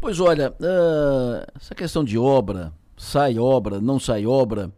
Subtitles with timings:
[0.00, 4.72] Pois olha, uh, essa questão de obra, sai obra, não sai obra.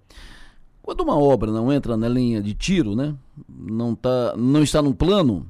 [0.83, 3.15] Quando uma obra não entra na linha de tiro, né?
[3.49, 5.47] Não, tá, não está no plano,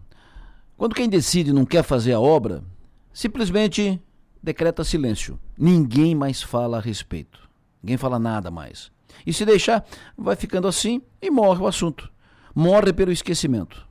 [0.77, 2.64] quando quem decide não quer fazer a obra,
[3.12, 4.01] simplesmente
[4.43, 5.38] decreta silêncio.
[5.56, 7.38] Ninguém mais fala a respeito.
[7.82, 8.90] Ninguém fala nada mais.
[9.26, 9.84] E se deixar,
[10.16, 12.10] vai ficando assim e morre o assunto.
[12.54, 13.87] Morre pelo esquecimento.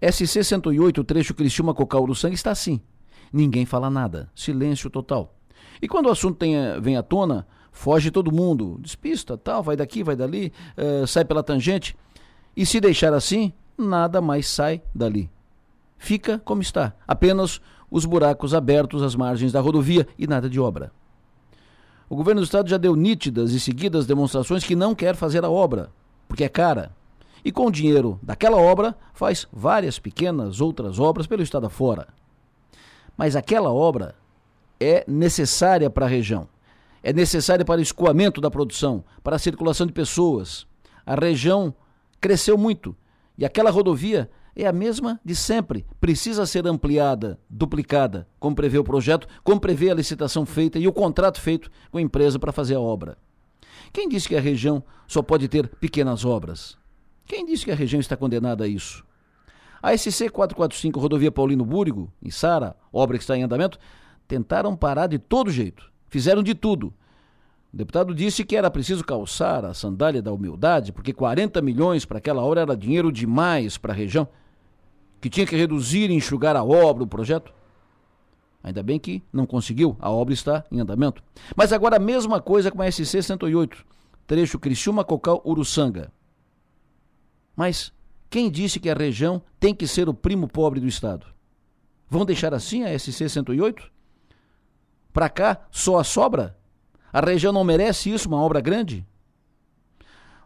[0.00, 2.80] SC-108, trecho Criciúma Cocal do Sangue, está assim.
[3.34, 4.30] Ninguém fala nada.
[4.32, 5.34] Silêncio total.
[5.82, 8.78] E quando o assunto tem, vem à tona, foge todo mundo.
[8.80, 11.96] Despista, tal, vai daqui, vai dali, uh, sai pela tangente.
[12.56, 15.28] E se deixar assim, nada mais sai dali.
[15.98, 16.94] Fica como está.
[17.08, 17.60] Apenas
[17.90, 20.92] os buracos abertos às margens da rodovia e nada de obra.
[22.08, 25.50] O governo do estado já deu nítidas e seguidas demonstrações que não quer fazer a
[25.50, 25.90] obra,
[26.28, 26.92] porque é cara.
[27.44, 32.06] E com o dinheiro daquela obra, faz várias pequenas outras obras pelo estado afora.
[33.16, 34.14] Mas aquela obra
[34.80, 36.48] é necessária para a região.
[37.02, 40.66] É necessária para o escoamento da produção, para a circulação de pessoas.
[41.04, 41.74] A região
[42.20, 42.96] cresceu muito
[43.36, 45.84] e aquela rodovia é a mesma de sempre.
[46.00, 50.92] Precisa ser ampliada, duplicada, como prevê o projeto, como prevê a licitação feita e o
[50.92, 53.18] contrato feito com a empresa para fazer a obra.
[53.92, 56.78] Quem disse que a região só pode ter pequenas obras?
[57.26, 59.04] Quem disse que a região está condenada a isso?
[59.84, 63.78] A SC 445 Rodovia Paulino Búrigo, em Sara, obra que está em andamento,
[64.26, 65.92] tentaram parar de todo jeito.
[66.08, 66.86] Fizeram de tudo.
[67.70, 72.16] O deputado disse que era preciso calçar a sandália da humildade, porque 40 milhões para
[72.16, 74.26] aquela hora era dinheiro demais para a região
[75.20, 77.52] que tinha que reduzir e enxugar a obra, o projeto.
[78.62, 81.22] Ainda bem que não conseguiu, a obra está em andamento.
[81.54, 83.84] Mas agora a mesma coisa com a SC 108,
[84.26, 86.10] trecho Criciúma Cocal Uruçanga.
[87.54, 87.92] Mas
[88.34, 91.24] quem disse que a região tem que ser o primo pobre do estado?
[92.10, 93.88] Vão deixar assim a SC 108?
[95.12, 96.58] Para cá só a sobra?
[97.12, 99.06] A região não merece isso, uma obra grande?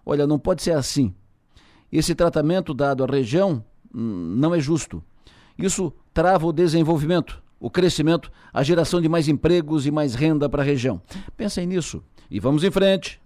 [0.05, 1.15] Olha, não pode ser assim.
[1.91, 5.03] Esse tratamento dado à região não é justo.
[5.57, 10.61] Isso trava o desenvolvimento, o crescimento, a geração de mais empregos e mais renda para
[10.61, 11.01] a região.
[11.39, 13.19] Pensem nisso e vamos em frente.